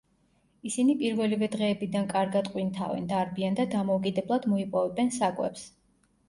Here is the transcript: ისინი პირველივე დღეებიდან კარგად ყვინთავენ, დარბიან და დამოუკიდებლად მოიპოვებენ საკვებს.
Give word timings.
ისინი 0.67 0.93
პირველივე 1.01 1.49
დღეებიდან 1.55 2.07
კარგად 2.13 2.49
ყვინთავენ, 2.53 3.05
დარბიან 3.13 3.59
და 3.61 3.67
დამოუკიდებლად 3.75 4.49
მოიპოვებენ 4.55 5.15
საკვებს. 5.21 5.69